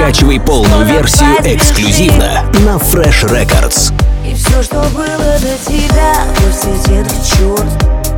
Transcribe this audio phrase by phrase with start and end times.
[0.00, 3.92] Скачивай полную версию эксклюзивно на Fresh Records.
[4.26, 7.66] И все, что было до тебя, пусть идет к черту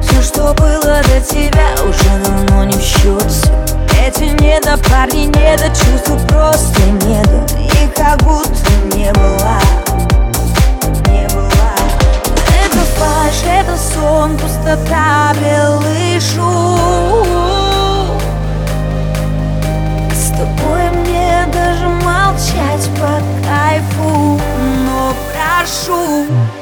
[0.01, 3.27] Все, что было до тебя, уже давно не в счет
[4.01, 9.59] Эти недо парни, недо чувства просто недо И как будто не было
[11.09, 11.73] Не было.
[12.65, 16.72] Это фальшь, это сон, пустота, белый шум
[25.63, 26.62] Но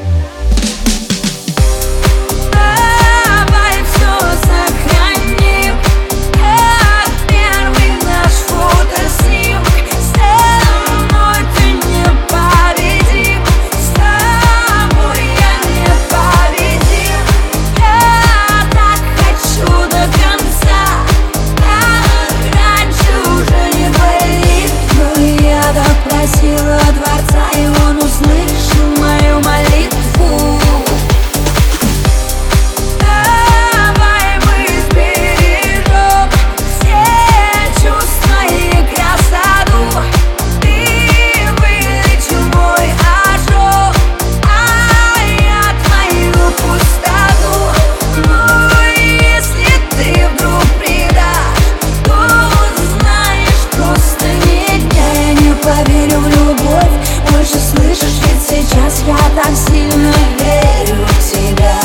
[58.63, 61.81] сейчас я так сильно верю в тебя.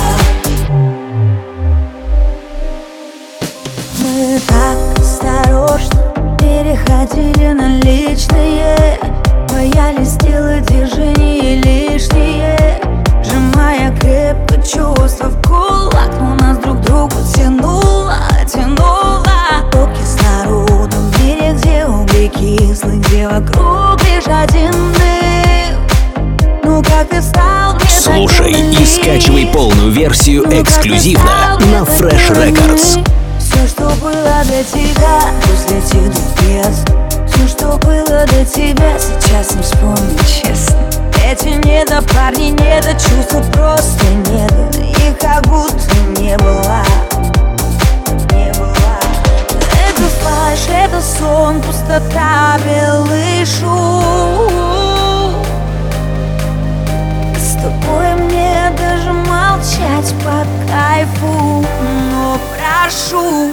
[3.99, 8.99] Мы так осторожно переходили на личные.
[9.49, 12.81] Боялись сделать движение лишние.
[13.23, 18.15] Сжимая крепко чувства в кулак Но нас друг другу тянуло,
[18.51, 19.23] тянуло.
[19.71, 25.14] Руки с народом в мире, где угли кислые Где вокруг лишь один дым
[28.05, 33.03] Слушай и скачивай полную версию Ну, эксклюзивно на Fresh Records.
[33.39, 39.55] Все, что было до тебя, пусть летит в бездну Все, что было до тебя, сейчас
[39.55, 40.77] не вспомню честно.
[41.25, 46.83] Эти недо парни, недо чувства просто недо И как будто не было.
[48.31, 48.99] Не было.
[49.87, 53.94] Это фальшь, это сон, пустота, белый шум
[59.75, 61.65] молчать по кайфу,
[62.11, 63.51] но прошу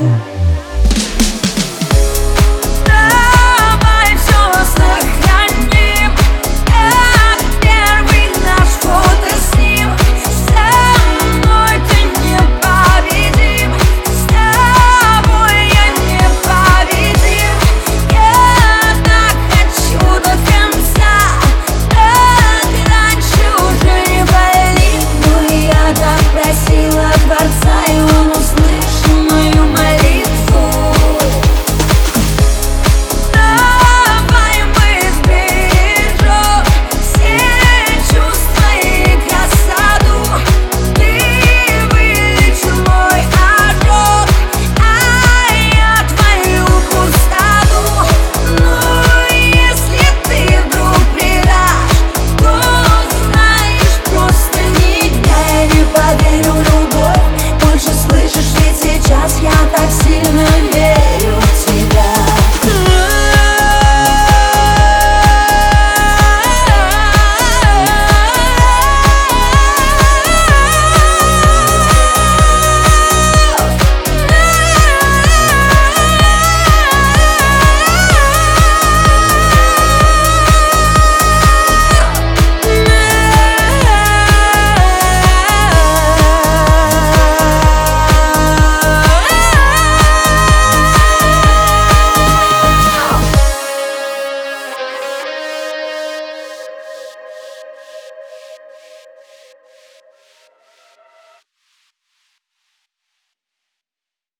[60.32, 60.71] coming.